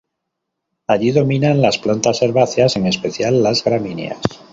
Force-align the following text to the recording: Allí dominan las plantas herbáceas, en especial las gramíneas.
Allí 0.87 1.11
dominan 1.11 1.61
las 1.61 1.77
plantas 1.77 2.23
herbáceas, 2.23 2.75
en 2.75 2.87
especial 2.87 3.43
las 3.43 3.63
gramíneas. 3.63 4.17